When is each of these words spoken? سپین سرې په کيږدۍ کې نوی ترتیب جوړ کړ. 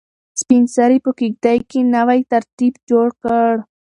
سپین 0.41 0.63
سرې 0.75 0.97
په 1.05 1.11
کيږدۍ 1.19 1.59
کې 1.69 1.79
نوی 1.95 2.19
ترتیب 2.31 2.73
جوړ 2.89 3.07
کړ. 3.23 3.53